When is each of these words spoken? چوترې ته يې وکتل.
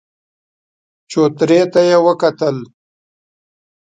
چوترې 1.11 1.61
ته 1.71 1.79
يې 1.89 1.97
وکتل. 2.05 2.57